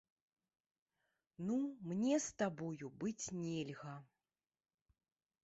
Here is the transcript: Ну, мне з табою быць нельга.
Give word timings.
Ну, 1.49 1.57
мне 1.91 2.15
з 2.29 2.33
табою 2.43 2.91
быць 3.05 3.19
нельга. 3.45 3.95